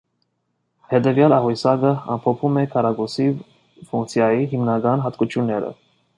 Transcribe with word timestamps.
Հետևյալ 0.93 1.35
աղյուսակը 1.37 1.91
ամփոփում 2.15 2.57
է 2.63 2.65
քառակուսի 2.73 3.29
ֆունկցիայի 3.91 4.51
հիմնական 4.57 5.07
հատկությունները։ 5.07 5.73